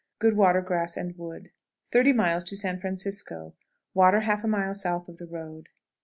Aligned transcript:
Good 0.17 0.35
water, 0.35 0.61
grass, 0.61 0.97
and 0.97 1.15
wood. 1.15 1.51
30.00. 1.93 2.57
San 2.57 2.79
Francisco. 2.79 3.53
Water 3.93 4.21
half 4.21 4.43
a 4.43 4.47
mile 4.47 4.73
south 4.73 5.07
of 5.07 5.17
the 5.19 5.27
road. 5.27 5.69